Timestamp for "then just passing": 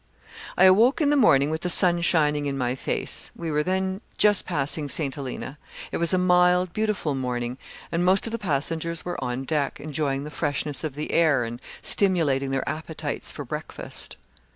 3.61-4.89